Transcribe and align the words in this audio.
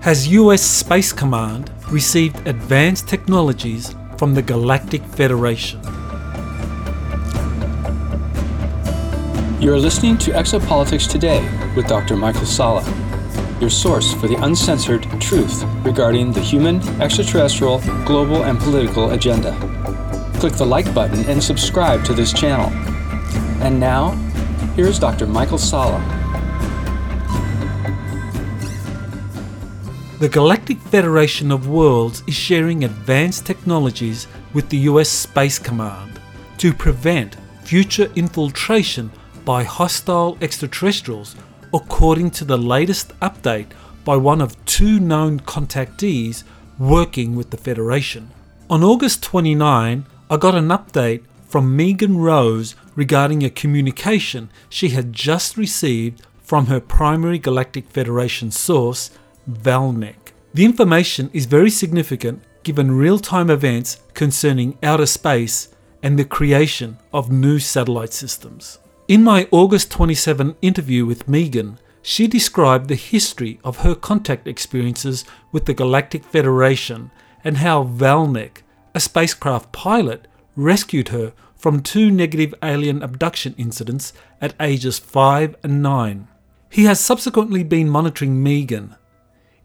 Has 0.00 0.28
US 0.28 0.62
Space 0.62 1.12
Command 1.12 1.72
received 1.90 2.46
advanced 2.46 3.08
technologies 3.08 3.96
from 4.16 4.32
the 4.32 4.40
Galactic 4.40 5.02
Federation? 5.02 5.80
You're 9.60 9.76
listening 9.76 10.16
to 10.18 10.30
Exopolitics 10.30 11.10
Today 11.10 11.42
with 11.74 11.88
Dr. 11.88 12.16
Michael 12.16 12.46
Salla, 12.46 12.84
your 13.60 13.70
source 13.70 14.14
for 14.14 14.28
the 14.28 14.40
uncensored 14.44 15.02
truth 15.20 15.64
regarding 15.82 16.30
the 16.30 16.40
human, 16.40 16.80
extraterrestrial, 17.02 17.80
global, 18.06 18.44
and 18.44 18.56
political 18.56 19.10
agenda. 19.10 19.52
Click 20.38 20.52
the 20.52 20.64
like 20.64 20.94
button 20.94 21.24
and 21.28 21.42
subscribe 21.42 22.04
to 22.04 22.14
this 22.14 22.32
channel. 22.32 22.70
And 23.60 23.80
now, 23.80 24.12
here's 24.76 25.00
Dr. 25.00 25.26
Michael 25.26 25.58
Salla. 25.58 26.17
The 30.18 30.28
Galactic 30.28 30.78
Federation 30.78 31.52
of 31.52 31.68
Worlds 31.68 32.24
is 32.26 32.34
sharing 32.34 32.82
advanced 32.82 33.46
technologies 33.46 34.26
with 34.52 34.68
the 34.68 34.78
US 34.78 35.08
Space 35.08 35.60
Command 35.60 36.18
to 36.56 36.74
prevent 36.74 37.36
future 37.62 38.10
infiltration 38.16 39.12
by 39.44 39.62
hostile 39.62 40.36
extraterrestrials, 40.40 41.36
according 41.72 42.32
to 42.32 42.44
the 42.44 42.58
latest 42.58 43.16
update 43.20 43.68
by 44.04 44.16
one 44.16 44.40
of 44.40 44.56
two 44.64 44.98
known 44.98 45.38
contactees 45.38 46.42
working 46.80 47.36
with 47.36 47.50
the 47.50 47.56
Federation. 47.56 48.32
On 48.68 48.82
August 48.82 49.22
29, 49.22 50.04
I 50.28 50.36
got 50.36 50.56
an 50.56 50.66
update 50.70 51.22
from 51.46 51.76
Megan 51.76 52.18
Rose 52.18 52.74
regarding 52.96 53.44
a 53.44 53.50
communication 53.50 54.50
she 54.68 54.88
had 54.88 55.12
just 55.12 55.56
received 55.56 56.26
from 56.42 56.66
her 56.66 56.80
primary 56.80 57.38
Galactic 57.38 57.88
Federation 57.88 58.50
source, 58.50 59.12
Valnek. 59.48 60.32
The 60.54 60.64
information 60.64 61.30
is 61.32 61.46
very 61.46 61.70
significant 61.70 62.42
given 62.62 62.92
real 62.92 63.18
time 63.18 63.50
events 63.50 64.02
concerning 64.14 64.78
outer 64.82 65.06
space 65.06 65.68
and 66.02 66.18
the 66.18 66.24
creation 66.24 66.98
of 67.12 67.30
new 67.30 67.58
satellite 67.58 68.12
systems. 68.12 68.78
In 69.08 69.24
my 69.24 69.48
August 69.50 69.90
27 69.90 70.56
interview 70.60 71.06
with 71.06 71.28
Megan, 71.28 71.78
she 72.02 72.26
described 72.26 72.88
the 72.88 72.94
history 72.94 73.58
of 73.64 73.78
her 73.78 73.94
contact 73.94 74.46
experiences 74.46 75.24
with 75.50 75.64
the 75.64 75.74
Galactic 75.74 76.24
Federation 76.24 77.10
and 77.42 77.58
how 77.58 77.84
Valnek, 77.84 78.62
a 78.94 79.00
spacecraft 79.00 79.72
pilot, 79.72 80.28
rescued 80.56 81.08
her 81.08 81.32
from 81.56 81.82
two 81.82 82.10
negative 82.10 82.54
alien 82.62 83.02
abduction 83.02 83.54
incidents 83.58 84.12
at 84.40 84.54
ages 84.60 84.98
5 84.98 85.56
and 85.62 85.82
9. 85.82 86.28
He 86.70 86.84
has 86.84 87.00
subsequently 87.00 87.64
been 87.64 87.88
monitoring 87.88 88.42
Megan. 88.42 88.94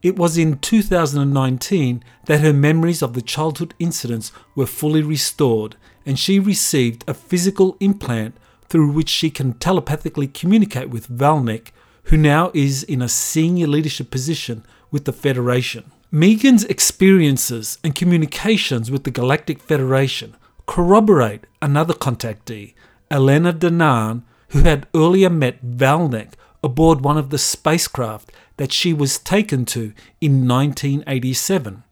It 0.04 0.18
was 0.18 0.38
in 0.38 0.58
2019 0.60 2.04
that 2.26 2.42
her 2.42 2.52
memories 2.52 3.02
of 3.02 3.14
the 3.14 3.22
childhood 3.22 3.74
incidents 3.80 4.34
were 4.54 4.66
fully 4.66 5.02
restored 5.02 5.78
and 6.06 6.20
she 6.20 6.40
received 6.40 7.06
a 7.08 7.14
physical 7.14 7.78
implant 7.80 8.36
through 8.68 8.92
which 8.92 9.08
she 9.08 9.30
can 9.30 9.54
telepathically 9.54 10.28
communicate 10.28 10.90
with 10.90 11.08
Valnek, 11.10 11.70
who 12.06 12.18
now 12.18 12.52
is 12.54 12.84
in 12.84 13.02
a 13.02 13.08
senior 13.08 13.66
leadership 13.68 14.12
position 14.12 14.66
with 14.92 15.06
the 15.06 15.14
Federation. 15.14 15.90
Megan's 16.12 16.66
experiences 16.66 17.78
and 17.82 17.96
communications 17.96 18.92
with 18.92 19.06
the 19.06 19.12
Galactic 19.12 19.62
Federation 19.62 20.36
corroborate 20.66 21.46
another 21.62 21.94
contactee, 21.94 22.74
Elena 23.10 23.54
Danaan, 23.54 24.24
who 24.50 24.64
had 24.64 24.86
earlier 24.94 25.30
met 25.30 25.66
Valnek 25.66 26.34
aboard 26.62 27.02
one 27.02 27.18
of 27.18 27.30
the 27.30 27.38
spacecraft 27.38 28.32
that 28.58 28.72
she 28.72 28.94
was 28.94 29.20
taken 29.20 29.66
to 29.66 29.94
in 30.22 30.48
1987 30.48 31.84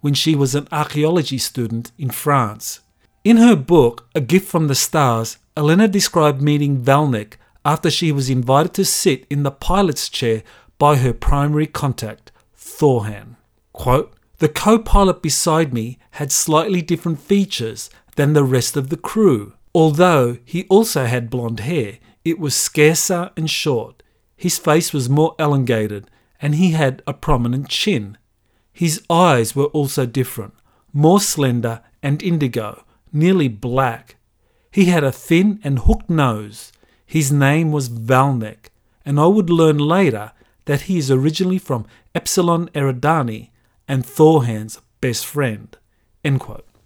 when 0.00 0.14
she 0.14 0.34
was 0.34 0.54
an 0.54 0.68
archaeology 0.72 1.38
student 1.38 1.92
in 1.98 2.10
France. 2.10 2.80
In 3.22 3.36
her 3.36 3.56
book, 3.56 4.08
A 4.14 4.20
Gift 4.20 4.48
from 4.48 4.68
the 4.68 4.74
Stars, 4.74 5.38
Elena 5.56 5.88
described 5.88 6.40
meeting 6.40 6.82
Valnek 6.82 7.34
after 7.64 7.90
she 7.90 8.10
was 8.12 8.30
invited 8.30 8.72
to 8.74 8.84
sit 8.84 9.26
in 9.28 9.42
the 9.42 9.50
pilot's 9.50 10.08
chair 10.08 10.42
by 10.78 10.96
her 10.96 11.12
primary 11.12 11.66
contact, 11.66 12.32
Thor 12.54 13.04
Han. 13.06 13.36
Quote, 13.72 14.14
the 14.38 14.48
co 14.48 14.78
pilot 14.78 15.20
beside 15.20 15.74
me 15.74 15.98
had 16.12 16.32
slightly 16.32 16.80
different 16.80 17.20
features 17.20 17.90
than 18.16 18.32
the 18.32 18.44
rest 18.44 18.74
of 18.74 18.88
the 18.88 18.96
crew. 18.96 19.52
Although 19.74 20.38
he 20.46 20.66
also 20.68 21.04
had 21.04 21.28
blonde 21.28 21.60
hair, 21.60 21.98
it 22.24 22.38
was 22.38 22.56
scarcer 22.56 23.30
and 23.36 23.50
short. 23.50 24.02
His 24.40 24.56
face 24.56 24.94
was 24.94 25.10
more 25.10 25.34
elongated, 25.38 26.10
and 26.40 26.54
he 26.54 26.70
had 26.70 27.02
a 27.06 27.12
prominent 27.12 27.68
chin. 27.68 28.16
His 28.72 29.02
eyes 29.10 29.54
were 29.54 29.66
also 29.66 30.06
different, 30.06 30.54
more 30.94 31.20
slender 31.20 31.82
and 32.02 32.22
indigo, 32.22 32.84
nearly 33.12 33.48
black. 33.48 34.16
He 34.70 34.86
had 34.86 35.04
a 35.04 35.12
thin 35.12 35.60
and 35.62 35.80
hooked 35.80 36.08
nose. 36.08 36.72
His 37.04 37.30
name 37.30 37.70
was 37.70 37.90
Valnek, 37.90 38.70
and 39.04 39.20
I 39.20 39.26
would 39.26 39.50
learn 39.50 39.76
later 39.76 40.32
that 40.64 40.82
he 40.88 40.96
is 40.96 41.10
originally 41.10 41.58
from 41.58 41.84
Epsilon 42.14 42.68
Eridani 42.68 43.50
and 43.86 44.06
Thor 44.06 44.46
Han's 44.46 44.80
best 45.02 45.26
friend. 45.26 45.76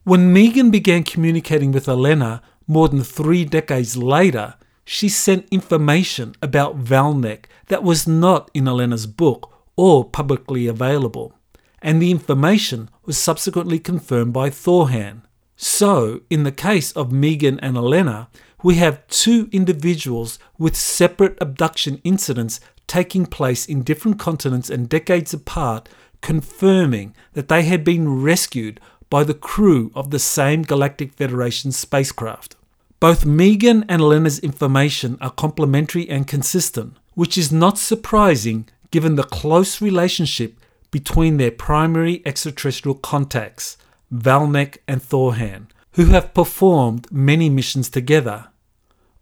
When 0.02 0.32
Megan 0.32 0.72
began 0.72 1.04
communicating 1.04 1.70
with 1.70 1.88
Elena 1.88 2.42
more 2.66 2.88
than 2.88 3.04
three 3.04 3.44
decades 3.44 3.96
later, 3.96 4.54
she 4.84 5.08
sent 5.08 5.48
information 5.50 6.34
about 6.42 6.82
Valnek 6.82 7.46
that 7.68 7.82
was 7.82 8.06
not 8.06 8.50
in 8.54 8.68
Elena's 8.68 9.06
book 9.06 9.52
or 9.76 10.04
publicly 10.04 10.66
available, 10.66 11.34
and 11.82 12.00
the 12.00 12.10
information 12.10 12.90
was 13.04 13.18
subsequently 13.18 13.78
confirmed 13.78 14.32
by 14.32 14.50
Thor 14.50 14.90
Han. 14.90 15.22
So, 15.56 16.20
in 16.30 16.42
the 16.42 16.52
case 16.52 16.92
of 16.92 17.12
Megan 17.12 17.60
and 17.60 17.76
Elena, 17.76 18.28
we 18.62 18.76
have 18.76 19.06
two 19.08 19.48
individuals 19.52 20.38
with 20.58 20.76
separate 20.76 21.36
abduction 21.40 22.00
incidents 22.02 22.60
taking 22.86 23.26
place 23.26 23.66
in 23.66 23.82
different 23.82 24.18
continents 24.18 24.70
and 24.70 24.88
decades 24.88 25.32
apart, 25.34 25.88
confirming 26.22 27.14
that 27.34 27.48
they 27.48 27.62
had 27.62 27.84
been 27.84 28.22
rescued 28.22 28.80
by 29.10 29.22
the 29.22 29.34
crew 29.34 29.92
of 29.94 30.10
the 30.10 30.18
same 30.18 30.62
Galactic 30.62 31.12
Federation 31.12 31.72
spacecraft. 31.72 32.56
Both 33.04 33.26
Megan 33.26 33.84
and 33.86 34.00
Elena's 34.00 34.38
information 34.38 35.18
are 35.20 35.30
complementary 35.30 36.08
and 36.08 36.26
consistent, 36.26 36.96
which 37.12 37.36
is 37.36 37.52
not 37.52 37.76
surprising 37.76 38.66
given 38.90 39.16
the 39.16 39.24
close 39.24 39.82
relationship 39.82 40.58
between 40.90 41.36
their 41.36 41.50
primary 41.50 42.22
extraterrestrial 42.24 42.94
contacts. 42.94 43.76
Valnek, 44.10 44.78
and 44.88 45.02
Thor 45.02 45.34
Han, 45.34 45.68
who 45.96 46.06
have 46.06 46.32
performed 46.32 47.06
many 47.12 47.50
missions 47.50 47.90
together. 47.90 48.46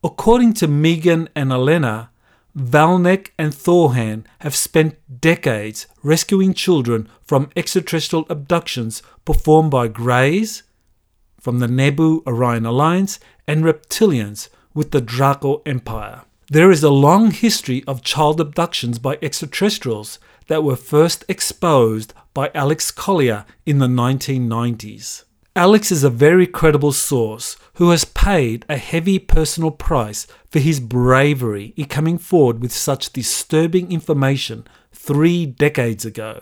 According 0.04 0.52
to 0.60 0.68
Megan 0.68 1.28
and 1.34 1.50
Elena, 1.50 2.10
Valnek 2.56 3.30
and 3.36 3.52
Thor 3.52 3.94
Han 3.96 4.24
have 4.42 4.54
spent 4.54 4.94
decades 5.20 5.88
rescuing 6.04 6.54
children 6.54 7.08
from 7.24 7.50
extraterrestrial 7.56 8.26
abductions 8.30 9.02
performed 9.24 9.72
by 9.72 9.88
Greys 9.88 10.62
from 11.42 11.58
the 11.58 11.66
Nebu 11.66 12.22
Orion 12.24 12.64
Alliance 12.64 13.18
and 13.48 13.64
reptilians 13.64 14.48
with 14.72 14.92
the 14.92 15.00
Draco 15.00 15.60
Empire. 15.66 16.22
There 16.48 16.70
is 16.70 16.84
a 16.84 16.90
long 16.90 17.32
history 17.32 17.82
of 17.86 18.02
child 18.02 18.40
abductions 18.40 19.00
by 19.00 19.18
extraterrestrials 19.20 20.20
that 20.46 20.62
were 20.62 20.76
first 20.76 21.24
exposed 21.28 22.14
by 22.32 22.52
Alex 22.54 22.92
Collier 22.92 23.44
in 23.66 23.80
the 23.80 23.88
1990s. 23.88 25.24
Alex 25.56 25.90
is 25.90 26.04
a 26.04 26.10
very 26.10 26.46
credible 26.46 26.92
source 26.92 27.56
who 27.74 27.90
has 27.90 28.04
paid 28.04 28.64
a 28.68 28.76
heavy 28.76 29.18
personal 29.18 29.72
price 29.72 30.26
for 30.48 30.60
his 30.60 30.78
bravery 30.78 31.74
in 31.76 31.86
coming 31.86 32.18
forward 32.18 32.62
with 32.62 32.72
such 32.72 33.12
disturbing 33.12 33.90
information 33.90 34.64
three 34.92 35.44
decades 35.44 36.04
ago, 36.04 36.40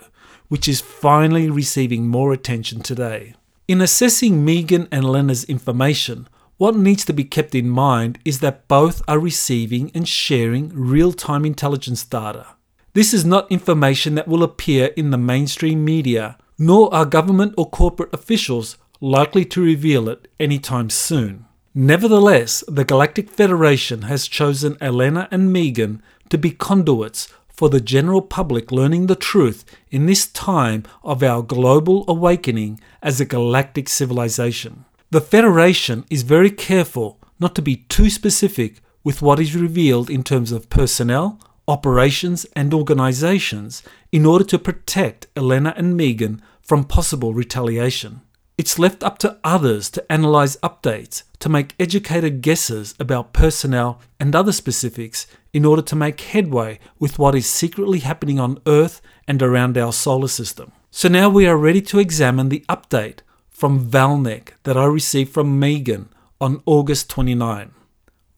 which 0.49 0.69
is 0.69 0.82
finally 0.82 1.49
receiving 1.49 2.06
more 2.06 2.32
attention 2.32 2.82
today. 2.82 3.35
In 3.70 3.81
assessing 3.81 4.44
Megan 4.44 4.88
and 4.90 5.05
Elena's 5.05 5.44
information, 5.44 6.26
what 6.56 6.75
needs 6.75 7.05
to 7.05 7.12
be 7.12 7.22
kept 7.22 7.55
in 7.55 7.70
mind 7.70 8.19
is 8.25 8.40
that 8.40 8.67
both 8.67 9.00
are 9.06 9.20
receiving 9.20 9.93
and 9.94 10.08
sharing 10.08 10.70
real 10.70 11.12
time 11.12 11.44
intelligence 11.44 12.05
data. 12.05 12.56
This 12.94 13.14
is 13.14 13.25
not 13.25 13.49
information 13.49 14.17
that 14.17 14.26
will 14.26 14.43
appear 14.43 14.87
in 14.96 15.12
the 15.12 15.19
mainstream 15.19 15.84
media, 15.84 16.37
nor 16.58 16.93
are 16.93 17.05
government 17.05 17.55
or 17.56 17.70
corporate 17.70 18.12
officials 18.12 18.76
likely 19.00 19.44
to 19.44 19.62
reveal 19.62 20.08
it 20.08 20.26
anytime 20.40 20.90
soon. 20.90 21.46
Nevertheless, 21.72 22.64
the 22.67 22.84
Galactic 22.84 23.31
Federation 23.31 24.02
has 24.02 24.26
chosen 24.26 24.78
Elena 24.81 25.28
and 25.31 25.52
Megan 25.52 26.02
to 26.28 26.37
be 26.37 26.50
conduits 26.50 27.32
for 27.60 27.68
the 27.68 27.78
general 27.78 28.22
public 28.22 28.72
learning 28.72 29.06
the 29.06 29.14
truth 29.14 29.66
in 29.90 30.06
this 30.06 30.26
time 30.28 30.82
of 31.04 31.22
our 31.22 31.42
global 31.42 32.06
awakening 32.08 32.80
as 33.02 33.20
a 33.20 33.26
galactic 33.26 33.86
civilization. 33.86 34.86
The 35.10 35.20
Federation 35.20 36.06
is 36.08 36.22
very 36.22 36.50
careful 36.50 37.20
not 37.38 37.54
to 37.56 37.60
be 37.60 37.84
too 37.90 38.08
specific 38.08 38.80
with 39.04 39.20
what 39.20 39.38
is 39.38 39.54
revealed 39.54 40.08
in 40.08 40.22
terms 40.22 40.52
of 40.52 40.70
personnel, 40.70 41.38
operations, 41.68 42.46
and 42.56 42.72
organizations 42.72 43.82
in 44.10 44.24
order 44.24 44.44
to 44.44 44.58
protect 44.58 45.26
Elena 45.36 45.74
and 45.76 45.94
Megan 45.94 46.40
from 46.62 46.84
possible 46.84 47.34
retaliation. 47.34 48.22
It's 48.56 48.78
left 48.78 49.02
up 49.02 49.18
to 49.18 49.38
others 49.44 49.90
to 49.90 50.12
analyze 50.12 50.56
updates, 50.62 51.24
to 51.40 51.50
make 51.50 51.74
educated 51.78 52.40
guesses 52.40 52.94
about 52.98 53.34
personnel 53.34 54.00
and 54.18 54.34
other 54.34 54.52
specifics 54.52 55.26
in 55.52 55.64
order 55.64 55.82
to 55.82 55.97
make 55.97 56.20
headway 56.20 56.79
with 56.99 57.19
what 57.19 57.35
is 57.35 57.47
secretly 57.47 58.00
happening 58.00 58.38
on 58.38 58.61
Earth 58.67 59.00
and 59.26 59.43
around 59.43 59.76
our 59.76 59.93
solar 59.93 60.29
system. 60.29 60.73
So 60.91 61.08
now 61.08 61.29
we 61.29 61.47
are 61.47 61.56
ready 61.56 61.82
to 61.82 61.99
examine 61.99 62.49
the 62.49 62.64
update 62.69 63.20
from 63.49 63.88
Valnek 63.88 64.50
that 64.62 64.76
I 64.76 64.85
received 64.85 65.32
from 65.32 65.58
Megan 65.58 66.08
on 66.41 66.62
August 66.67 67.11
29. 67.11 67.73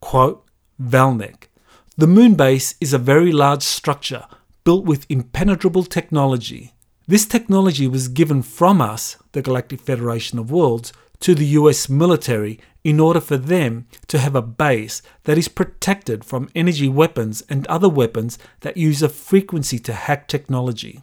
Quote, 0.01 0.45
Valnek. 0.81 1.49
The 1.97 2.07
moon 2.07 2.35
base 2.35 2.75
is 2.81 2.93
a 2.93 2.99
very 2.99 3.33
large 3.33 3.63
structure 3.63 4.25
built 4.65 4.85
with 4.85 5.07
impenetrable 5.09 5.85
technology 5.85 6.73
this 7.09 7.27
technology 7.27 7.89
was 7.89 8.07
given 8.07 8.43
from 8.43 8.81
us, 8.81 9.17
the 9.33 9.43
Galactic 9.43 9.81
Federation 9.81 10.39
of 10.39 10.53
Worlds, 10.53 10.93
to 11.21 11.35
the 11.35 11.45
US 11.59 11.89
military 11.89 12.61
in 12.85 12.99
order 12.99 13.21
for 13.21 13.37
them 13.37 13.87
to 14.09 14.19
have 14.19 14.35
a 14.35 14.43
base 14.43 15.03
that 15.25 15.39
is 15.39 15.49
protected 15.49 16.25
from 16.25 16.51
energy 16.55 16.89
weapons 16.89 17.43
and 17.49 17.67
other 17.67 17.89
weapons 17.89 18.39
that 18.61 18.77
use 18.77 19.03
a 19.03 19.09
frequency 19.09 19.79
to 19.79 19.93
hack 19.93 20.29
technology. 20.29 21.03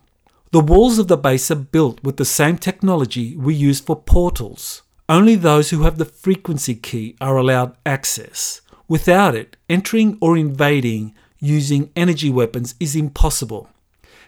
The 0.52 0.60
walls 0.60 0.98
of 1.00 1.08
the 1.08 1.18
base 1.18 1.52
are 1.52 1.56
built 1.56 2.04
with 2.04 2.18
the 2.18 2.26
same 2.26 2.58
technology 2.58 3.36
we 3.36 3.54
use 3.54 3.80
for 3.80 3.96
portals. 3.96 4.82
Only 5.08 5.36
those 5.36 5.70
who 5.70 5.84
have 5.84 5.98
the 5.98 6.06
frequency 6.06 6.76
key 6.76 7.16
are 7.22 7.38
allowed 7.38 7.76
access. 7.86 8.62
Without 8.88 9.36
it, 9.36 9.58
entering 9.70 10.18
or 10.20 10.36
invading 10.36 11.14
using 11.40 11.92
energy 11.96 12.30
weapons 12.30 12.76
is 12.80 12.96
impossible. 12.96 13.70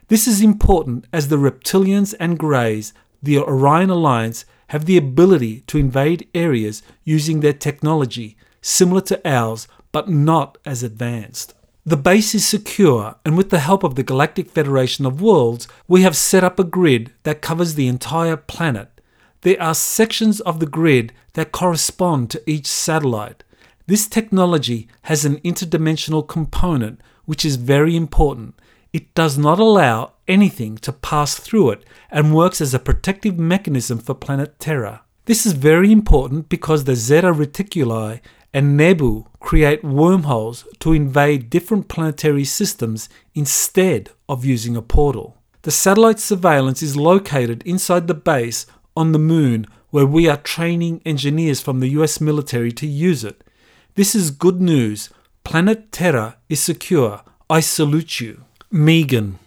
This 0.08 0.28
is 0.28 0.42
important 0.42 1.06
as 1.12 1.28
the 1.28 1.38
reptilians 1.38 2.14
and 2.20 2.38
greys, 2.38 2.94
the 3.24 3.40
Orion 3.40 3.90
Alliance, 3.90 4.46
have 4.72 4.86
the 4.86 4.96
ability 4.96 5.60
to 5.68 5.78
invade 5.78 6.30
areas 6.34 6.82
using 7.04 7.42
their 7.42 7.52
technology 7.52 8.38
similar 8.62 9.02
to 9.02 9.20
ours 9.30 9.68
but 9.92 10.08
not 10.08 10.58
as 10.66 10.82
advanced. 10.82 11.54
The 11.86 11.98
base 11.98 12.34
is 12.34 12.48
secure, 12.48 13.16
and 13.26 13.36
with 13.36 13.50
the 13.50 13.60
help 13.60 13.84
of 13.84 13.96
the 13.96 14.04
Galactic 14.04 14.50
Federation 14.50 15.06
of 15.06 15.22
Worlds, 15.22 15.68
we 15.90 16.04
have 16.04 16.16
set 16.16 16.46
up 16.46 16.58
a 16.58 16.64
grid 16.64 17.12
that 17.24 17.42
covers 17.42 17.76
the 17.76 17.90
entire 17.90 18.38
planet. 18.38 19.02
There 19.42 19.62
are 19.62 19.74
sections 19.74 20.40
of 20.40 20.62
the 20.62 20.68
grid 20.68 21.12
that 21.34 21.52
correspond 21.52 22.30
to 22.30 22.44
each 22.50 22.68
satellite. 22.68 23.44
This 23.88 24.08
technology 24.08 24.88
has 25.04 25.26
an 25.26 25.40
interdimensional 25.40 26.26
component, 26.26 27.02
which 27.26 27.44
is 27.44 27.58
very 27.58 27.98
important 27.98 28.56
it 28.94 29.14
does 29.14 29.38
not 29.38 29.60
allow 29.60 30.12
anything 30.32 30.78
to 30.78 30.94
pass 30.94 31.36
through 31.36 31.72
it 31.72 31.84
and 32.10 32.34
works 32.34 32.62
as 32.62 32.74
a 32.74 32.80
protective 32.80 33.38
mechanism 33.38 34.00
for 34.00 34.16
planet 34.16 34.58
Terra. 34.60 35.04
This 35.26 35.46
is 35.46 35.54
very 35.54 35.92
important 35.92 36.48
because 36.48 36.86
the 36.86 36.96
Zeta 36.96 37.34
Reticuli 37.34 38.22
and 38.54 38.78
Nebu 38.78 39.26
create 39.40 39.84
wormholes 39.84 40.66
to 40.80 40.94
invade 40.94 41.50
different 41.50 41.90
planetary 41.90 42.46
systems 42.46 43.10
instead 43.36 44.10
of 44.30 44.46
using 44.46 44.76
a 44.78 44.82
portal. 44.82 45.38
The 45.64 45.72
satellite 45.72 46.20
surveillance 46.20 46.82
is 46.82 46.96
located 46.96 47.62
inside 47.66 48.08
the 48.08 48.14
base 48.14 48.66
on 48.96 49.12
the 49.12 49.20
moon 49.20 49.68
where 49.90 50.06
we 50.06 50.28
are 50.28 50.38
training 50.38 51.02
engineers 51.06 51.62
from 51.62 51.82
the 51.82 51.90
US 52.00 52.22
military 52.22 52.72
to 52.72 52.88
use 52.88 53.24
it. 53.24 53.44
This 53.96 54.16
is 54.16 54.32
good 54.32 54.62
news. 54.62 55.10
Planet 55.44 55.92
Terra 55.92 56.38
is 56.48 56.64
secure. 56.64 57.22
I 57.50 57.60
salute 57.60 58.22
you. 58.22 58.44
Megan. 58.72 59.38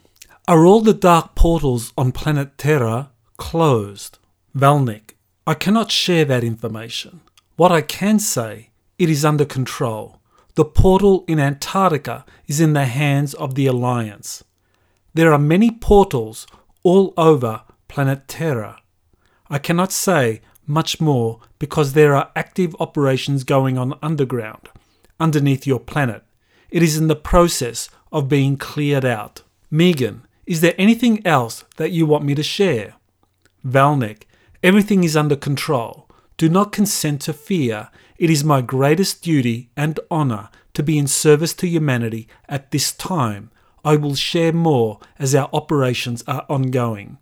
Are 0.46 0.66
all 0.66 0.82
the 0.82 0.92
dark 0.92 1.34
portals 1.34 1.94
on 1.96 2.12
planet 2.12 2.58
Terra 2.58 3.10
closed? 3.38 4.18
Valnek. 4.54 5.14
I 5.46 5.54
cannot 5.54 5.90
share 5.90 6.26
that 6.26 6.44
information. 6.44 7.22
What 7.56 7.72
I 7.72 7.80
can 7.80 8.18
say, 8.18 8.68
it 8.98 9.08
is 9.08 9.24
under 9.24 9.46
control. 9.46 10.20
The 10.54 10.66
portal 10.66 11.24
in 11.26 11.40
Antarctica 11.40 12.26
is 12.46 12.60
in 12.60 12.74
the 12.74 12.84
hands 12.84 13.32
of 13.32 13.54
the 13.54 13.66
Alliance. 13.66 14.44
There 15.14 15.32
are 15.32 15.38
many 15.38 15.70
portals 15.70 16.46
all 16.82 17.14
over 17.16 17.62
planet 17.88 18.28
Terra. 18.28 18.82
I 19.48 19.58
cannot 19.58 19.92
say 19.92 20.42
much 20.66 21.00
more 21.00 21.40
because 21.58 21.94
there 21.94 22.14
are 22.14 22.30
active 22.36 22.76
operations 22.78 23.44
going 23.44 23.78
on 23.78 23.98
underground, 24.02 24.68
underneath 25.18 25.66
your 25.66 25.80
planet. 25.80 26.22
It 26.68 26.82
is 26.82 26.98
in 26.98 27.08
the 27.08 27.16
process 27.16 27.88
of 28.12 28.28
being 28.28 28.58
cleared 28.58 29.06
out. 29.06 29.40
Megan, 29.70 30.26
is 30.46 30.60
there 30.60 30.74
anything 30.76 31.26
else 31.26 31.64
that 31.76 31.90
you 31.90 32.06
want 32.06 32.24
me 32.24 32.34
to 32.34 32.42
share? 32.42 32.94
Valnek, 33.66 34.24
everything 34.62 35.04
is 35.04 35.16
under 35.16 35.36
control. 35.36 36.08
Do 36.36 36.48
not 36.48 36.72
consent 36.72 37.22
to 37.22 37.32
fear. 37.32 37.88
It 38.18 38.28
is 38.28 38.44
my 38.44 38.60
greatest 38.60 39.22
duty 39.22 39.70
and 39.76 39.98
honour 40.10 40.50
to 40.74 40.82
be 40.82 40.98
in 40.98 41.06
service 41.06 41.54
to 41.54 41.68
humanity 41.68 42.28
at 42.48 42.70
this 42.70 42.92
time. 42.92 43.50
I 43.84 43.96
will 43.96 44.14
share 44.14 44.52
more 44.52 44.98
as 45.18 45.34
our 45.34 45.48
operations 45.52 46.24
are 46.26 46.44
ongoing. 46.48 47.18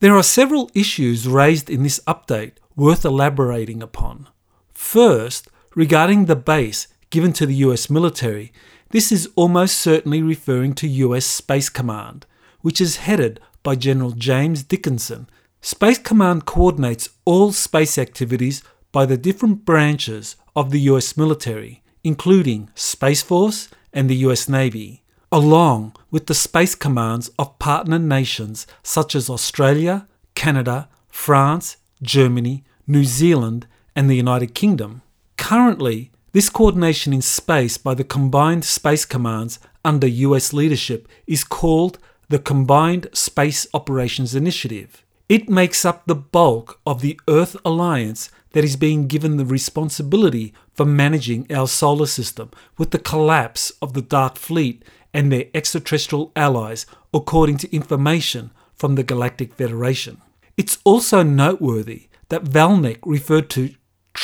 There 0.00 0.14
are 0.14 0.22
several 0.22 0.70
issues 0.74 1.26
raised 1.26 1.68
in 1.68 1.82
this 1.82 2.00
update 2.06 2.52
worth 2.76 3.04
elaborating 3.04 3.82
upon. 3.82 4.28
First, 4.72 5.48
regarding 5.74 6.26
the 6.26 6.36
base 6.36 6.86
given 7.10 7.32
to 7.32 7.46
the 7.46 7.54
US 7.56 7.90
military, 7.90 8.52
this 8.90 9.10
is 9.10 9.28
almost 9.34 9.78
certainly 9.78 10.22
referring 10.22 10.74
to 10.74 10.86
US 10.88 11.26
Space 11.26 11.68
Command, 11.68 12.26
which 12.60 12.80
is 12.80 12.98
headed 12.98 13.40
by 13.62 13.74
General 13.74 14.12
James 14.12 14.62
Dickinson. 14.62 15.28
Space 15.60 15.98
Command 15.98 16.44
coordinates 16.44 17.08
all 17.24 17.52
space 17.52 17.98
activities 17.98 18.62
by 18.92 19.04
the 19.04 19.16
different 19.16 19.64
branches 19.64 20.36
of 20.54 20.70
the 20.70 20.80
US 20.92 21.16
military, 21.16 21.82
including 22.04 22.70
Space 22.74 23.22
Force 23.22 23.68
and 23.92 24.08
the 24.08 24.16
US 24.26 24.48
Navy, 24.48 25.02
along 25.32 25.94
with 26.10 26.26
the 26.26 26.34
space 26.34 26.74
commands 26.74 27.28
of 27.38 27.58
partner 27.58 27.98
nations 27.98 28.66
such 28.82 29.14
as 29.14 29.28
Australia, 29.28 30.06
Canada, 30.34 30.88
France, 31.08 31.76
Germany, 32.02 32.62
New 32.86 33.04
Zealand, 33.04 33.66
and 33.96 34.08
the 34.08 34.16
United 34.16 34.54
Kingdom. 34.54 35.02
Currently, 35.36 36.12
this 36.36 36.50
coordination 36.50 37.14
in 37.14 37.22
space 37.22 37.78
by 37.78 37.94
the 37.94 38.04
Combined 38.04 38.62
Space 38.62 39.06
Commands 39.06 39.58
under 39.82 40.06
US 40.06 40.52
leadership 40.52 41.08
is 41.26 41.42
called 41.42 41.98
the 42.28 42.38
Combined 42.38 43.08
Space 43.14 43.66
Operations 43.72 44.34
Initiative. 44.34 45.02
It 45.30 45.48
makes 45.48 45.86
up 45.86 46.04
the 46.04 46.14
bulk 46.14 46.78
of 46.86 47.00
the 47.00 47.18
Earth 47.26 47.56
Alliance 47.64 48.30
that 48.52 48.64
is 48.64 48.76
being 48.76 49.06
given 49.06 49.38
the 49.38 49.46
responsibility 49.46 50.52
for 50.74 50.84
managing 50.84 51.50
our 51.50 51.66
solar 51.66 52.04
system 52.04 52.50
with 52.76 52.90
the 52.90 52.98
collapse 52.98 53.72
of 53.80 53.94
the 53.94 54.02
Dark 54.02 54.36
Fleet 54.36 54.84
and 55.14 55.32
their 55.32 55.46
extraterrestrial 55.54 56.32
allies, 56.36 56.84
according 57.14 57.56
to 57.56 57.74
information 57.74 58.50
from 58.74 58.96
the 58.96 59.02
Galactic 59.02 59.54
Federation. 59.54 60.20
It's 60.58 60.76
also 60.84 61.22
noteworthy 61.22 62.08
that 62.28 62.44
Valnek 62.44 62.98
referred 63.06 63.48
to 63.56 63.74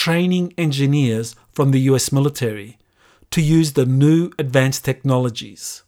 training 0.02 0.52
engineers 0.58 1.36
from 1.52 1.70
the 1.70 1.78
US 1.90 2.10
military 2.10 2.76
to 3.30 3.40
use 3.40 3.74
the 3.74 3.86
new 3.86 4.32
advanced 4.36 4.84
technologies. 4.84 5.84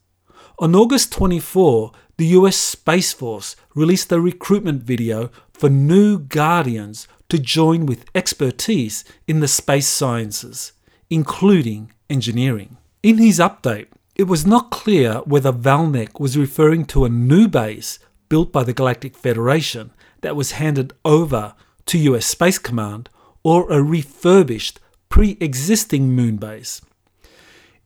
On 0.60 0.76
August 0.76 1.10
24, 1.10 1.90
the 2.16 2.26
US 2.38 2.56
Space 2.56 3.12
Force 3.12 3.56
released 3.74 4.12
a 4.12 4.20
recruitment 4.20 4.84
video 4.84 5.32
for 5.52 5.68
new 5.68 6.20
Guardians 6.20 7.08
to 7.28 7.40
join 7.40 7.86
with 7.86 8.08
expertise 8.14 9.04
in 9.26 9.40
the 9.40 9.48
space 9.48 9.88
sciences, 9.88 10.70
including 11.10 11.90
engineering. 12.08 12.76
In 13.02 13.18
his 13.18 13.40
update, 13.40 13.88
it 14.14 14.28
was 14.28 14.46
not 14.46 14.70
clear 14.70 15.14
whether 15.24 15.52
Valnek 15.52 16.20
was 16.20 16.38
referring 16.38 16.84
to 16.84 17.04
a 17.04 17.08
new 17.08 17.48
base 17.48 17.98
built 18.28 18.52
by 18.52 18.62
the 18.62 18.78
Galactic 18.80 19.16
Federation 19.16 19.90
that 20.20 20.36
was 20.36 20.52
handed 20.62 20.92
over 21.04 21.54
to 21.86 21.98
US 21.98 22.26
Space 22.26 22.60
Command 22.60 23.08
or 23.44 23.70
a 23.70 23.80
refurbished 23.80 24.80
pre 25.08 25.36
existing 25.40 26.10
moon 26.10 26.36
base. 26.36 26.80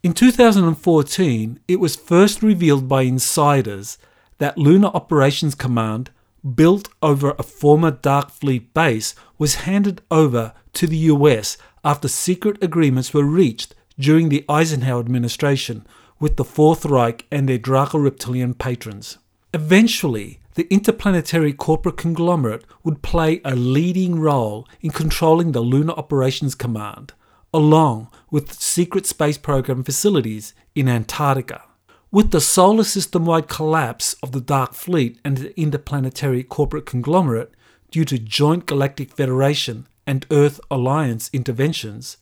In 0.02 0.14
2014, 0.14 1.60
it 1.68 1.80
was 1.80 1.96
first 1.96 2.42
revealed 2.42 2.88
by 2.88 3.02
insiders 3.02 3.98
that 4.38 4.56
Lunar 4.56 4.88
Operations 4.94 5.54
Command, 5.54 6.10
built 6.54 6.88
over 7.02 7.34
a 7.36 7.42
former 7.42 7.90
Dark 7.90 8.30
Fleet 8.30 8.72
base, 8.72 9.14
was 9.36 9.66
handed 9.66 10.00
over 10.10 10.54
to 10.74 10.86
the 10.86 10.96
US 11.12 11.58
after 11.84 12.06
secret 12.06 12.62
agreements 12.62 13.12
were 13.12 13.24
reached 13.24 13.74
during 13.98 14.28
the 14.28 14.44
Eisenhower 14.48 15.00
administration 15.00 15.84
with 16.20 16.36
the 16.36 16.44
Fourth 16.44 16.84
Reich 16.84 17.26
and 17.30 17.48
their 17.48 17.58
Draco 17.58 17.98
reptilian 17.98 18.54
patrons. 18.54 19.18
Eventually, 19.52 20.38
the 20.58 20.66
interplanetary 20.74 21.52
corporate 21.52 21.96
conglomerate 21.96 22.64
would 22.82 23.00
play 23.00 23.40
a 23.44 23.54
leading 23.54 24.18
role 24.18 24.66
in 24.80 24.90
controlling 24.90 25.52
the 25.52 25.60
Lunar 25.60 25.92
Operations 25.92 26.56
Command, 26.56 27.12
along 27.54 28.08
with 28.32 28.52
secret 28.52 29.06
space 29.06 29.38
program 29.38 29.84
facilities 29.84 30.54
in 30.74 30.88
Antarctica. 30.88 31.62
With 32.10 32.32
the 32.32 32.40
solar 32.40 32.82
system 32.82 33.24
wide 33.24 33.46
collapse 33.46 34.14
of 34.20 34.32
the 34.32 34.40
Dark 34.40 34.74
Fleet 34.74 35.20
and 35.24 35.36
the 35.38 35.60
interplanetary 35.60 36.42
corporate 36.42 36.86
conglomerate 36.86 37.52
due 37.92 38.04
to 38.06 38.18
Joint 38.18 38.66
Galactic 38.66 39.12
Federation 39.12 39.86
and 40.08 40.26
Earth 40.28 40.58
Alliance 40.72 41.30
interventions, 41.32 42.16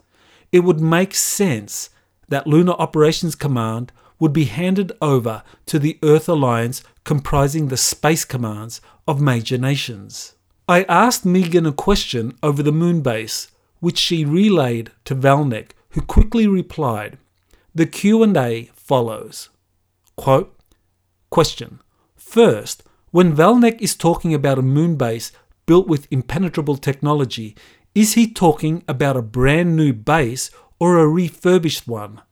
it 0.52 0.60
would 0.60 0.78
make 0.78 1.14
sense 1.14 1.88
that 2.28 2.46
Lunar 2.46 2.74
Operations 2.74 3.34
Command 3.34 3.92
would 4.18 4.34
be 4.34 4.44
handed 4.44 4.92
over 5.00 5.42
to 5.64 5.78
the 5.78 5.98
Earth 6.02 6.28
Alliance 6.28 6.82
comprising 7.06 7.68
the 7.68 7.76
space 7.76 8.24
commands 8.24 8.80
of 9.06 9.20
major 9.20 9.56
nations. 9.56 10.34
I 10.68 10.82
asked 10.88 11.24
Megan 11.24 11.64
a 11.64 11.72
question 11.72 12.36
over 12.42 12.64
the 12.64 12.72
moon 12.72 13.00
base, 13.00 13.46
which 13.78 13.96
she 13.96 14.24
relayed 14.24 14.90
to 15.04 15.14
Valnek, 15.14 15.70
who 15.90 16.00
quickly 16.02 16.48
replied. 16.48 17.16
The 17.72 17.86
Q&A 17.86 18.70
follows. 18.74 19.50
Quote, 20.16 20.52
question. 21.30 21.80
First, 22.16 22.82
when 23.12 23.36
Valnek 23.36 23.80
is 23.80 23.94
talking 23.94 24.34
about 24.34 24.58
a 24.58 24.62
moon 24.62 24.96
base 24.96 25.30
built 25.64 25.86
with 25.86 26.08
impenetrable 26.10 26.76
technology, 26.76 27.54
is 27.94 28.14
he 28.14 28.26
talking 28.28 28.82
about 28.88 29.16
a 29.16 29.22
brand 29.22 29.76
new 29.76 29.92
base 29.92 30.50
or 30.80 30.98
a 30.98 31.06
refurbished 31.06 31.86
one? 31.86 32.22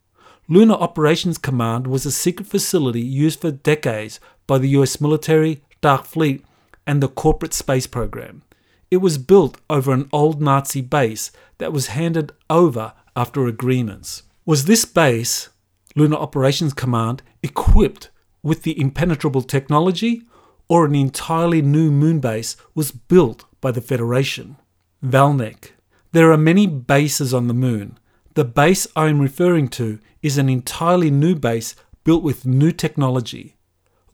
Lunar 0.47 0.75
Operations 0.75 1.38
Command 1.38 1.87
was 1.87 2.04
a 2.04 2.12
secret 2.12 2.47
facility 2.47 3.00
used 3.00 3.40
for 3.40 3.50
decades 3.50 4.21
by 4.47 4.59
the 4.59 4.69
US 4.71 5.01
military, 5.01 5.63
Dark 5.81 6.05
Fleet, 6.05 6.45
and 6.87 7.03
the 7.03 7.09
corporate 7.09 7.55
space 7.55 7.87
program. 7.87 8.43
It 8.91 8.99
was 8.99 9.19
built 9.19 9.59
over 9.69 9.93
an 9.93 10.09
old 10.13 10.41
Nazi 10.41 10.81
base 10.81 11.33
that 11.59 11.73
was 11.73 11.89
handed 11.89 12.33
over 12.49 12.93
after 13.17 13.47
agreements. 13.47 14.23
Was 14.45 14.67
this 14.67 14.85
base, 14.85 15.49
Lunar 15.97 16.17
Operations 16.17 16.75
Command, 16.75 17.23
equipped 17.43 18.11
with 18.43 18.63
the 18.63 18.79
impenetrable 18.79 19.43
technology, 19.43 20.23
or 20.69 20.85
an 20.85 20.95
entirely 20.95 21.63
new 21.63 21.91
moon 21.91 22.21
base 22.21 22.57
was 22.75 22.93
built 22.93 23.45
by 23.61 23.71
the 23.71 23.81
Federation? 23.81 24.57
Valnek. 25.03 25.71
There 26.13 26.31
are 26.31 26.39
many 26.39 26.67
bases 26.67 27.35
on 27.35 27.49
the 27.49 27.55
moon. 27.55 27.99
The 28.35 28.45
base 28.45 28.87
I 28.95 29.09
am 29.09 29.21
referring 29.21 29.69
to 29.69 29.99
is 30.23 30.39
an 30.39 30.49
entirely 30.49 31.11
new 31.11 31.35
base 31.35 31.75
built 32.05 32.23
with 32.23 32.47
new 32.47 32.73
technology. 32.73 33.57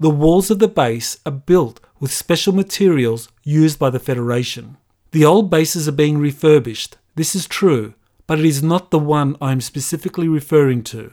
The 0.00 0.08
walls 0.08 0.50
of 0.50 0.60
the 0.60 0.66
base 0.66 1.18
are 1.26 1.30
built 1.30 1.78
with 2.00 2.10
special 2.10 2.54
materials 2.54 3.28
used 3.44 3.78
by 3.78 3.90
the 3.90 3.98
Federation. 3.98 4.78
The 5.10 5.26
old 5.26 5.50
bases 5.50 5.86
are 5.88 5.92
being 5.92 6.16
refurbished. 6.16 6.96
This 7.16 7.34
is 7.34 7.46
true, 7.46 7.92
but 8.26 8.38
it 8.38 8.46
is 8.46 8.62
not 8.62 8.90
the 8.90 8.98
one 8.98 9.36
I 9.42 9.52
am 9.52 9.60
specifically 9.60 10.26
referring 10.26 10.84
to. 10.84 11.12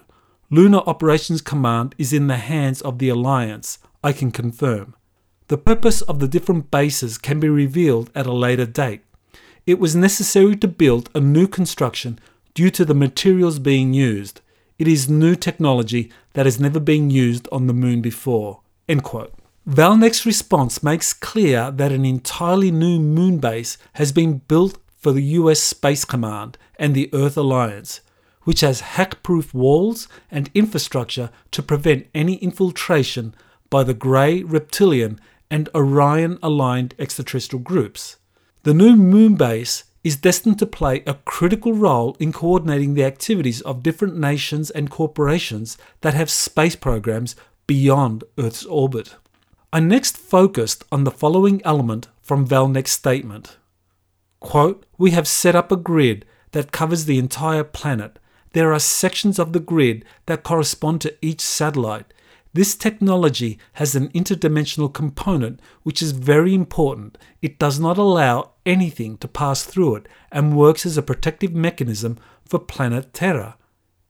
Lunar 0.49 0.83
Operations 0.87 1.41
Command 1.41 1.95
is 1.97 2.13
in 2.13 2.27
the 2.27 2.37
hands 2.37 2.81
of 2.81 2.99
the 2.99 3.09
Alliance, 3.09 3.79
I 4.05 4.13
can 4.13 4.31
confirm. 4.31 4.95
The 5.49 5.57
purpose 5.57 6.01
of 6.03 6.19
the 6.19 6.27
different 6.29 6.71
bases 6.71 7.17
can 7.17 7.41
be 7.41 7.49
revealed 7.49 8.09
at 8.15 8.25
a 8.25 8.31
later 8.31 8.65
date. 8.65 9.01
It 9.65 9.79
was 9.79 9.97
necessary 9.97 10.55
to 10.55 10.67
build 10.69 11.09
a 11.13 11.19
new 11.19 11.49
construction 11.49 12.19
due 12.53 12.69
to 12.69 12.85
the 12.85 12.95
materials 12.95 13.59
being 13.59 13.93
used. 13.93 14.39
It 14.79 14.87
is 14.87 15.09
new 15.09 15.35
technology 15.35 16.09
that 16.35 16.45
has 16.45 16.57
never 16.57 16.79
been 16.79 17.09
used 17.09 17.49
on 17.51 17.67
the 17.67 17.73
moon 17.73 17.99
before. 17.99 18.61
End 18.87 19.03
quote. 19.03 19.33
Valnek's 19.67 20.25
response 20.25 20.81
makes 20.81 21.11
clear 21.11 21.71
that 21.71 21.91
an 21.91 22.05
entirely 22.05 22.71
new 22.71 22.99
moon 22.99 23.37
base 23.37 23.77
has 23.93 24.13
been 24.13 24.37
built 24.47 24.77
for 24.95 25.11
the 25.11 25.23
US 25.23 25.59
Space 25.59 26.05
Command 26.05 26.57
and 26.79 26.95
the 26.95 27.09
Earth 27.13 27.35
Alliance, 27.35 27.99
which 28.43 28.61
has 28.61 28.79
hack 28.95 29.21
proof 29.23 29.53
walls 29.53 30.07
and 30.31 30.49
infrastructure 30.53 31.31
to 31.51 31.61
prevent 31.61 32.07
any 32.15 32.35
infiltration 32.35 33.35
by 33.69 33.83
the 33.83 33.93
Grey 33.93 34.41
Reptilian 34.41 35.19
and 35.51 35.67
Orion 35.75 36.39
aligned 36.41 36.95
extraterrestrial 36.97 37.61
groups. 37.61 38.15
The 38.63 38.73
new 38.73 38.95
moon 38.95 39.35
base 39.35 39.83
is 40.03 40.15
destined 40.15 40.59
to 40.59 40.65
play 40.65 41.03
a 41.05 41.15
critical 41.25 41.73
role 41.73 42.15
in 42.19 42.31
coordinating 42.31 42.93
the 42.93 43.03
activities 43.03 43.59
of 43.61 43.83
different 43.83 44.17
nations 44.17 44.69
and 44.69 44.89
corporations 44.89 45.77
that 45.99 46.13
have 46.13 46.29
space 46.29 46.77
programs 46.77 47.35
beyond 47.67 48.23
Earth's 48.37 48.65
orbit. 48.65 49.15
I 49.71 49.81
next 49.81 50.17
focused 50.17 50.85
on 50.91 51.03
the 51.03 51.11
following 51.11 51.61
element 51.65 52.07
from 52.21 52.47
Valnek's 52.47 52.91
statement. 52.91 53.57
Quote, 54.39 54.85
we 54.97 55.11
have 55.11 55.27
set 55.27 55.55
up 55.55 55.71
a 55.71 55.75
grid 55.75 56.25
that 56.51 56.71
covers 56.71 57.05
the 57.05 57.19
entire 57.19 57.65
planet. 57.65 58.17
There 58.53 58.73
are 58.73 58.79
sections 58.79 59.37
of 59.37 59.51
the 59.51 59.59
grid 59.59 60.05
that 60.25 60.43
correspond 60.43 61.01
to 61.01 61.15
each 61.21 61.41
satellite. 61.41 62.13
This 62.53 62.75
technology 62.75 63.59
has 63.73 63.93
an 63.93 64.07
interdimensional 64.09 64.91
component 64.91 65.59
which 65.83 66.01
is 66.01 66.11
very 66.11 66.53
important. 66.55 67.17
It 67.41 67.59
does 67.59 67.79
not 67.79 67.97
allow 67.97 68.51
anything 68.65 69.17
to 69.17 69.27
pass 69.27 69.63
through 69.63 69.95
it 69.97 70.07
and 70.31 70.57
works 70.57 70.85
as 70.85 70.97
a 70.97 71.03
protective 71.03 71.53
mechanism 71.53 72.17
for 72.45 72.57
planet 72.57 73.13
Terra. 73.13 73.57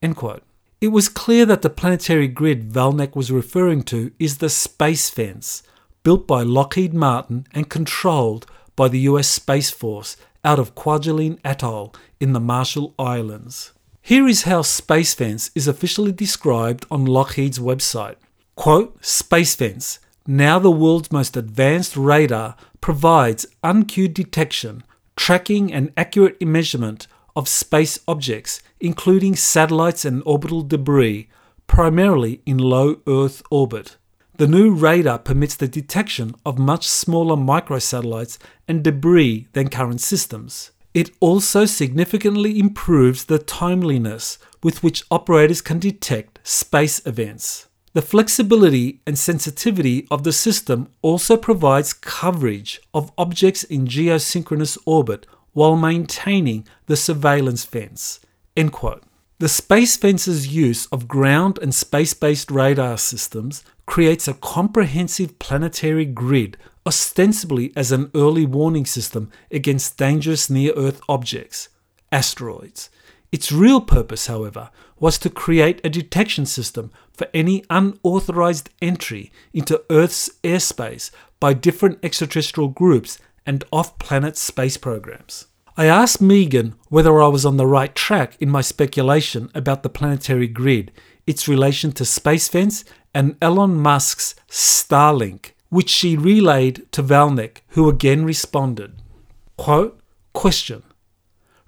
End 0.01 0.15
quote. 0.15 0.43
It 0.79 0.89
was 0.89 1.09
clear 1.09 1.43
that 1.47 1.63
the 1.63 1.71
planetary 1.71 2.27
grid 2.27 2.71
Valnek 2.71 3.15
was 3.15 3.31
referring 3.31 3.81
to 3.83 4.11
is 4.19 4.37
the 4.37 4.49
Space 4.49 5.09
Fence, 5.09 5.63
built 6.03 6.27
by 6.27 6.43
Lockheed 6.43 6.93
Martin 6.93 7.47
and 7.51 7.67
controlled 7.67 8.45
by 8.75 8.87
the 8.87 8.99
US 8.99 9.27
Space 9.27 9.71
Force 9.71 10.17
out 10.43 10.59
of 10.59 10.75
Kwajalein 10.75 11.39
Atoll 11.43 11.95
in 12.19 12.33
the 12.33 12.39
Marshall 12.39 12.93
Islands. 12.99 13.73
Here 14.03 14.27
is 14.27 14.43
how 14.43 14.61
Space 14.61 15.15
Fence 15.15 15.49
is 15.55 15.67
officially 15.67 16.11
described 16.11 16.85
on 16.91 17.05
Lockheed's 17.05 17.57
website. 17.57 18.17
Quote, 18.55 19.03
Space 19.03 19.55
Fence, 19.55 19.97
now 20.27 20.59
the 20.59 20.69
world's 20.69 21.11
most 21.11 21.35
advanced 21.35 21.97
radar, 21.97 22.55
provides 22.81 23.47
uncued 23.63 24.13
detection, 24.13 24.83
tracking, 25.15 25.73
and 25.73 25.91
accurate 25.97 26.39
measurement 26.39 27.07
of 27.35 27.47
space 27.47 27.99
objects, 28.07 28.61
including 28.79 29.35
satellites 29.35 30.05
and 30.05 30.23
orbital 30.25 30.61
debris, 30.61 31.29
primarily 31.67 32.41
in 32.45 32.57
low 32.57 33.01
Earth 33.07 33.41
orbit. 33.49 33.97
The 34.37 34.47
new 34.47 34.71
radar 34.71 35.17
permits 35.19 35.55
the 35.55 35.67
detection 35.67 36.35
of 36.45 36.59
much 36.59 36.87
smaller 36.87 37.35
microsatellites 37.35 38.37
and 38.67 38.83
debris 38.83 39.47
than 39.53 39.69
current 39.69 39.99
systems. 39.99 40.71
It 40.93 41.11
also 41.19 41.65
significantly 41.65 42.59
improves 42.59 43.25
the 43.25 43.39
timeliness 43.39 44.37
with 44.61 44.83
which 44.83 45.03
operators 45.09 45.61
can 45.61 45.79
detect 45.79 46.39
space 46.43 47.05
events. 47.05 47.67
The 47.93 48.01
flexibility 48.03 49.01
and 49.07 49.17
sensitivity 49.17 50.07
of 50.11 50.23
the 50.23 50.31
system 50.31 50.89
also 51.01 51.35
provides 51.35 51.93
coverage 51.93 52.79
of 52.93 53.11
objects 53.17 53.63
in 53.63 53.87
geosynchronous 53.87 54.77
orbit 54.85 55.25
while 55.53 55.75
maintaining 55.75 56.67
the 56.85 56.95
surveillance 56.95 57.65
fence. 57.65 58.19
End 58.57 58.71
quote. 58.71 59.03
The 59.37 59.47
Space 59.47 59.95
Fence's 59.95 60.47
use 60.47 60.87
of 60.87 61.07
ground 61.07 61.59
and 61.61 61.75
space 61.75 62.15
based 62.15 62.49
radar 62.49 62.97
systems 62.97 63.63
creates 63.85 64.27
a 64.27 64.33
comprehensive 64.33 65.37
planetary 65.37 66.05
grid, 66.05 66.57
ostensibly 66.83 67.71
as 67.75 67.91
an 67.91 68.09
early 68.15 68.47
warning 68.47 68.87
system 68.87 69.29
against 69.51 69.97
dangerous 69.97 70.49
near 70.49 70.73
Earth 70.75 70.99
objects, 71.07 71.69
asteroids. 72.11 72.89
Its 73.31 73.51
real 73.51 73.79
purpose, 73.79 74.25
however, 74.25 74.71
was 74.99 75.19
to 75.19 75.29
create 75.29 75.79
a 75.83 75.89
detection 75.89 76.47
system 76.47 76.91
for 77.13 77.27
any 77.35 77.63
unauthorized 77.69 78.71
entry 78.81 79.31
into 79.53 79.83
Earth's 79.91 80.31
airspace 80.43 81.11
by 81.39 81.53
different 81.53 81.99
extraterrestrial 82.01 82.69
groups 82.69 83.19
and 83.45 83.63
off 83.71 83.99
planet 83.99 84.35
space 84.35 84.77
programs. 84.77 85.45
I 85.79 85.85
asked 85.85 86.19
Megan 86.19 86.73
whether 86.89 87.21
I 87.21 87.27
was 87.27 87.45
on 87.45 87.57
the 87.57 87.67
right 87.67 87.93
track 87.93 88.35
in 88.39 88.49
my 88.49 88.61
speculation 88.61 89.51
about 89.53 89.83
the 89.83 89.89
planetary 89.89 90.47
grid, 90.47 90.91
its 91.27 91.47
relation 91.47 91.91
to 91.91 92.03
Space 92.03 92.47
Fence, 92.47 92.83
and 93.13 93.37
Elon 93.43 93.75
Musk's 93.75 94.33
Starlink, 94.49 95.51
which 95.69 95.89
she 95.89 96.17
relayed 96.17 96.91
to 96.93 97.03
Valnek, 97.03 97.61
who 97.69 97.87
again 97.87 98.25
responded. 98.25 98.93
Quote, 99.55 99.99
question. 100.33 100.81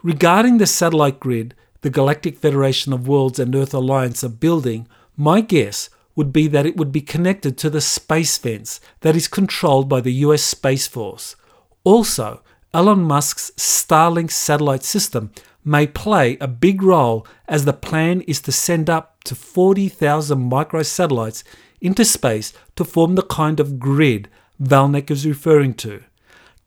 Regarding 0.01 0.57
the 0.57 0.65
satellite 0.65 1.19
grid 1.19 1.53
the 1.81 1.91
Galactic 1.91 2.35
Federation 2.37 2.91
of 2.91 3.07
Worlds 3.07 3.37
and 3.37 3.55
Earth 3.55 3.75
Alliance 3.75 4.23
are 4.23 4.29
building, 4.29 4.87
my 5.15 5.39
guess 5.39 5.89
would 6.15 6.33
be 6.33 6.47
that 6.47 6.65
it 6.65 6.75
would 6.77 6.91
be 6.91 7.01
connected 7.01 7.59
to 7.59 7.69
the 7.69 7.79
space 7.79 8.39
fence 8.39 8.81
that 9.01 9.15
is 9.15 9.27
controlled 9.27 9.87
by 9.87 10.01
the 10.01 10.13
US 10.25 10.41
Space 10.41 10.87
Force. 10.87 11.35
Also, 11.83 12.41
Elon 12.71 13.01
Musk's 13.01 13.51
Starlink 13.57 14.29
satellite 14.29 14.83
system 14.83 15.31
may 15.65 15.87
play 15.87 16.37
a 16.39 16.47
big 16.47 16.83
role 16.83 17.25
as 17.47 17.65
the 17.65 17.73
plan 17.73 18.21
is 18.21 18.39
to 18.41 18.51
send 18.51 18.89
up 18.89 19.23
to 19.23 19.33
40,000 19.33 20.37
microsatellites 20.51 21.43
into 21.81 22.05
space 22.05 22.53
to 22.75 22.85
form 22.85 23.15
the 23.15 23.23
kind 23.23 23.59
of 23.59 23.79
grid 23.79 24.29
Valnek 24.61 25.09
is 25.09 25.25
referring 25.25 25.73
to. 25.75 26.03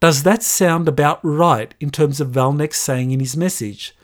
Does 0.00 0.24
that 0.24 0.42
sound 0.42 0.88
about 0.88 1.20
right 1.22 1.72
in 1.78 1.90
terms 1.90 2.20
of 2.20 2.30
Valnek 2.30 2.74
saying 2.74 3.12
in 3.12 3.20
his 3.20 3.36
message? 3.36 3.94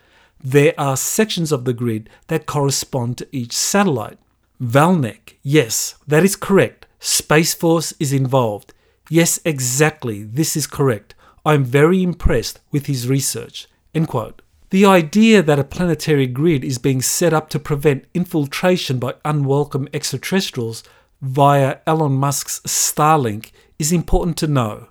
There 0.41 0.73
are 0.77 0.95
sections 0.95 1.51
of 1.51 1.65
the 1.65 1.73
grid 1.73 2.09
that 2.27 2.45
correspond 2.45 3.17
to 3.17 3.27
each 3.33 3.51
satellite. 3.51 4.19
Valnek, 4.61 5.33
yes, 5.43 5.95
that 6.07 6.23
is 6.23 6.37
correct. 6.37 6.85
Space 6.99 7.53
Force 7.53 7.93
is 7.99 8.13
involved. 8.13 8.73
Yes, 9.09 9.39
exactly, 9.43 10.23
this 10.23 10.55
is 10.55 10.65
correct. 10.65 11.15
I'm 11.45 11.63
very 11.63 12.03
impressed 12.03 12.59
with 12.71 12.85
his 12.87 13.07
research. 13.07 13.67
End 13.93 14.07
quote. 14.07 14.41
The 14.71 14.85
idea 14.85 15.41
that 15.41 15.57
a 15.57 15.63
planetary 15.63 16.27
grid 16.27 16.63
is 16.63 16.77
being 16.77 17.01
set 17.01 17.33
up 17.33 17.49
to 17.49 17.59
prevent 17.59 18.05
infiltration 18.13 18.99
by 18.99 19.15
unwelcome 19.25 19.87
extraterrestrials 19.93 20.83
via 21.21 21.77
Elon 21.87 22.13
Musk's 22.13 22.59
Starlink 22.61 23.51
is 23.79 23.91
important 23.91 24.37
to 24.37 24.47
know. 24.47 24.87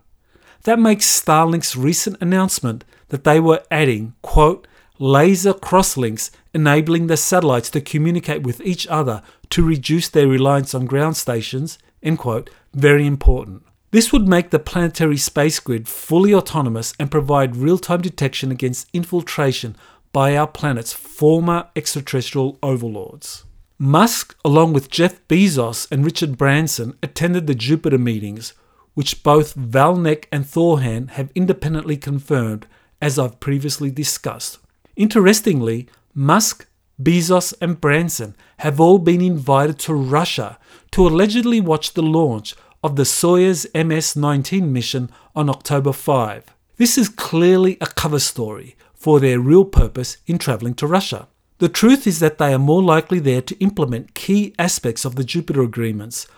That 0.64 0.81
makes 0.81 1.07
Starlink's 1.07 1.76
recent 1.76 2.17
announcement 2.21 2.85
that 3.09 3.25
they 3.25 3.38
were 3.38 3.62
adding, 3.71 4.14
quote, 4.23 4.67
laser 4.99 5.55
crosslinks 5.55 6.31
enabling 6.52 7.07
the 7.07 7.17
satellites 7.17 7.71
to 7.71 7.81
communicate 7.81 8.43
with 8.43 8.61
each 8.62 8.87
other 8.88 9.23
to 9.50 9.64
reduce 9.64 10.09
their 10.09 10.26
reliance 10.26 10.75
on 10.75 10.87
ground 10.87 11.17
stations, 11.17 11.78
end 12.02 12.19
quote, 12.19 12.50
very 12.75 13.07
important. 13.07 13.62
This 13.90 14.12
would 14.12 14.28
make 14.28 14.50
the 14.50 14.59
planetary 14.59 15.16
space 15.16 15.61
grid 15.61 15.88
fully 15.88 16.35
autonomous 16.35 16.92
and 17.00 17.11
provide 17.11 17.57
real 17.57 17.78
time 17.78 18.02
detection 18.02 18.50
against 18.50 18.88
infiltration 18.92 19.76
by 20.12 20.37
our 20.37 20.47
planet's 20.47 20.92
former 20.92 21.68
extraterrestrial 21.75 22.59
overlords. 22.62 23.45
Musk, 23.78 24.37
along 24.45 24.73
with 24.73 24.90
Jeff 24.90 25.26
Bezos 25.28 25.90
and 25.90 26.04
Richard 26.04 26.37
Branson, 26.37 26.99
attended 27.02 27.47
the 27.47 27.54
Jupiter 27.54 27.97
meetings, 27.97 28.52
which 28.95 29.23
both 29.23 29.57
Valnek 29.57 30.25
and 30.33 30.45
Thor 30.45 30.80
Han 30.80 31.09
have 31.09 31.30
independently 31.35 31.97
confirmed, 31.97 32.66
as 33.00 33.18
I've 33.18 33.40
previously 33.40 33.90
discussed. 33.90 34.59
Interestingly, 34.97 35.88
Musk, 36.12 36.66
Bezos, 37.00 37.54
and 37.61 37.80
Branson 37.80 38.35
have 38.59 38.80
all 38.80 38.99
been 38.99 39.21
invited 39.21 39.78
to 39.80 39.95
Russia 39.95 40.59
to 40.90 41.07
allegedly 41.07 41.61
watch 41.61 41.95
the 41.95 42.02
launch 42.02 42.54
of 42.83 42.97
the 42.97 43.03
Soyuz 43.03 43.67
MS 43.75 44.17
19 44.17 44.73
mission 44.73 45.11
on 45.35 45.51
October 45.51 45.93
5. 45.93 46.55
This 46.77 46.97
is 46.97 47.09
clearly 47.09 47.77
a 47.81 47.87
cover 47.87 48.21
story 48.21 48.77
for 48.95 49.19
their 49.19 49.41
real 49.41 49.65
purpose 49.65 50.19
in 50.27 50.39
travelling 50.39 50.75
to 50.75 50.87
Russia. 50.87 51.29
The 51.59 51.69
truth 51.69 52.07
is 52.07 52.21
that 52.21 52.39
they 52.39 52.55
are 52.55 52.59
more 52.59 52.83
likely 52.83 53.19
there 53.19 53.43
to 53.43 53.59
implement 53.59 54.15
key 54.15 54.55
aspects 54.59 55.05
of 55.05 55.17
the 55.17 55.25
Jupiter 55.25 55.63
agreements 55.63 56.29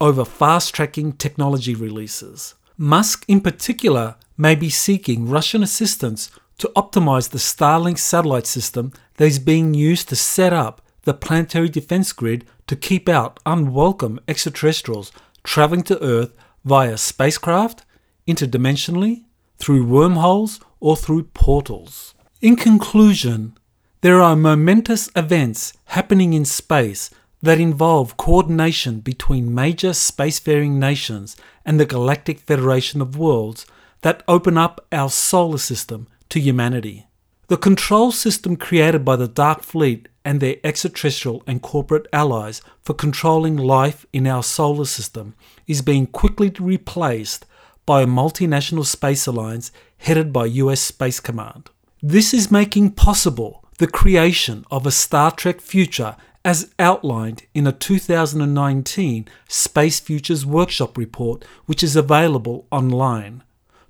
over 0.00 0.24
fast 0.24 0.74
tracking 0.74 1.12
technology 1.12 1.74
releases. 1.74 2.54
Musk, 2.76 3.24
in 3.26 3.40
particular, 3.40 4.16
may 4.38 4.54
be 4.54 4.70
seeking 4.70 5.28
Russian 5.28 5.62
assistance 5.62 6.30
to 6.58 6.70
optimize 6.76 7.30
the 7.30 7.38
Starlink 7.38 7.98
satellite 7.98 8.46
system 8.46 8.92
that 9.16 9.26
is 9.26 9.38
being 9.38 9.74
used 9.74 10.08
to 10.08 10.16
set 10.16 10.52
up 10.52 10.80
the 11.02 11.14
planetary 11.14 11.68
defense 11.68 12.12
grid 12.12 12.44
to 12.66 12.76
keep 12.76 13.08
out 13.08 13.40
unwelcome 13.44 14.20
extraterrestrials 14.28 15.10
traveling 15.44 15.82
to 15.84 16.02
Earth 16.02 16.36
via 16.64 16.96
spacecraft, 16.96 17.84
interdimensionally, 18.26 19.24
through 19.58 19.84
wormholes, 19.84 20.60
or 20.80 20.96
through 20.96 21.24
portals. 21.34 22.14
In 22.40 22.56
conclusion, 22.56 23.56
there 24.00 24.20
are 24.20 24.36
momentous 24.36 25.10
events 25.14 25.74
happening 25.86 26.32
in 26.32 26.44
space 26.46 27.10
that 27.42 27.60
involve 27.60 28.16
coordination 28.16 29.00
between 29.00 29.54
major 29.54 29.90
spacefaring 29.90 30.72
nations 30.72 31.36
and 31.64 31.78
the 31.78 31.86
Galactic 31.86 32.40
Federation 32.40 33.00
of 33.00 33.16
Worlds 33.16 33.66
that 34.02 34.22
open 34.26 34.56
up 34.56 34.86
our 34.90 35.10
solar 35.10 35.58
system 35.58 36.08
to 36.30 36.40
humanity. 36.40 37.06
The 37.50 37.56
control 37.56 38.12
system 38.12 38.54
created 38.54 39.04
by 39.04 39.16
the 39.16 39.26
Dark 39.26 39.64
Fleet 39.64 40.06
and 40.24 40.38
their 40.38 40.58
extraterrestrial 40.62 41.42
and 41.48 41.60
corporate 41.60 42.06
allies 42.12 42.62
for 42.80 42.94
controlling 42.94 43.56
life 43.56 44.06
in 44.12 44.28
our 44.28 44.44
solar 44.44 44.84
system 44.84 45.34
is 45.66 45.82
being 45.82 46.06
quickly 46.06 46.52
replaced 46.60 47.46
by 47.86 48.02
a 48.02 48.06
multinational 48.06 48.86
space 48.86 49.26
alliance 49.26 49.72
headed 49.98 50.32
by 50.32 50.46
US 50.46 50.80
Space 50.80 51.18
Command. 51.18 51.70
This 52.00 52.32
is 52.32 52.52
making 52.52 52.92
possible 52.92 53.64
the 53.78 53.88
creation 53.88 54.64
of 54.70 54.86
a 54.86 54.92
Star 54.92 55.32
Trek 55.32 55.60
future 55.60 56.14
as 56.44 56.72
outlined 56.78 57.46
in 57.52 57.66
a 57.66 57.72
2019 57.72 59.26
Space 59.48 59.98
Futures 59.98 60.46
Workshop 60.46 60.96
report, 60.96 61.44
which 61.66 61.82
is 61.82 61.96
available 61.96 62.68
online. 62.70 63.42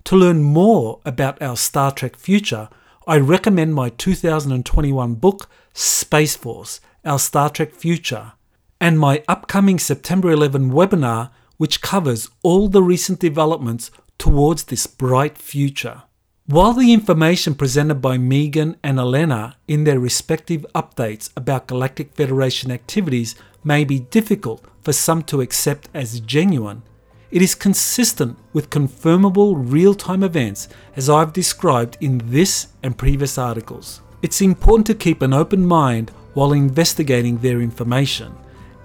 To 0.04 0.16
learn 0.16 0.42
more 0.42 1.00
about 1.04 1.42
our 1.42 1.58
Star 1.58 1.92
Trek 1.92 2.16
future, 2.16 2.70
I 3.06 3.16
recommend 3.16 3.74
my 3.74 3.88
2021 3.88 5.14
book, 5.14 5.48
Space 5.72 6.36
Force 6.36 6.82
Our 7.02 7.18
Star 7.18 7.48
Trek 7.48 7.72
Future, 7.72 8.32
and 8.78 8.98
my 8.98 9.24
upcoming 9.26 9.78
September 9.78 10.30
11 10.30 10.70
webinar, 10.70 11.30
which 11.56 11.80
covers 11.80 12.28
all 12.42 12.68
the 12.68 12.82
recent 12.82 13.18
developments 13.18 13.90
towards 14.18 14.64
this 14.64 14.86
bright 14.86 15.38
future. 15.38 16.02
While 16.44 16.74
the 16.74 16.92
information 16.92 17.54
presented 17.54 18.02
by 18.02 18.18
Megan 18.18 18.76
and 18.82 18.98
Elena 18.98 19.56
in 19.66 19.84
their 19.84 19.98
respective 19.98 20.66
updates 20.74 21.30
about 21.34 21.68
Galactic 21.68 22.12
Federation 22.12 22.70
activities 22.70 23.34
may 23.64 23.82
be 23.82 24.00
difficult 24.00 24.62
for 24.82 24.92
some 24.92 25.22
to 25.22 25.40
accept 25.40 25.88
as 25.94 26.20
genuine, 26.20 26.82
it 27.30 27.42
is 27.42 27.54
consistent 27.54 28.36
with 28.52 28.70
confirmable 28.70 29.54
real 29.56 29.94
time 29.94 30.22
events 30.22 30.68
as 30.96 31.08
I've 31.08 31.32
described 31.32 31.96
in 32.00 32.20
this 32.24 32.68
and 32.82 32.98
previous 32.98 33.38
articles. 33.38 34.00
It's 34.22 34.40
important 34.40 34.86
to 34.88 34.94
keep 34.94 35.22
an 35.22 35.32
open 35.32 35.64
mind 35.64 36.10
while 36.34 36.52
investigating 36.52 37.38
their 37.38 37.60
information 37.60 38.34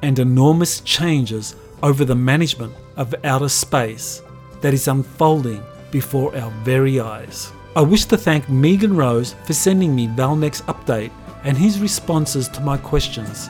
and 0.02 0.20
enormous 0.20 0.80
changes 0.82 1.56
over 1.82 2.06
the 2.06 2.16
management 2.16 2.74
of 2.96 3.16
outer 3.24 3.50
space 3.50 4.22
that 4.62 4.74
is 4.74 4.88
unfolding 4.88 5.64
before 5.92 6.36
our 6.38 6.52
very 6.64 7.00
eyes. 7.00 7.52
I 7.76 7.82
wish 7.82 8.06
to 8.06 8.18
thank 8.18 8.48
Megan 8.48 8.96
Rose 8.96 9.34
for 9.46 9.54
sending 9.54 9.96
me 9.96 10.08
Valnek's 10.08 10.62
update 10.62 11.12
and 11.44 11.58
his 11.58 11.80
responses 11.80 12.48
to 12.50 12.62
my 12.62 12.78
questions. 12.78 13.50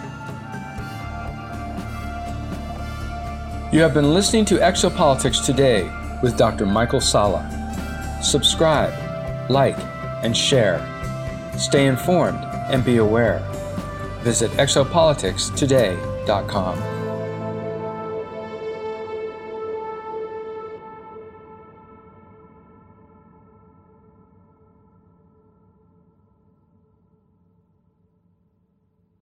You 3.76 3.82
have 3.82 3.94
been 3.94 4.14
listening 4.14 4.46
to 4.46 4.56
Exopolitics 4.56 5.46
Today 5.46 5.92
with 6.24 6.38
Dr. 6.38 6.66
Michael 6.66 7.02
Salla. 7.02 7.44
Subscribe, 8.24 8.94
like, 9.50 9.76
and 10.24 10.38
share. 10.38 10.80
Stay 11.58 11.86
informed 11.86 12.42
and 12.72 12.86
be 12.86 12.96
aware. 12.96 13.40
Visit 14.22 14.50
exopoliticstoday.com. 14.52 16.95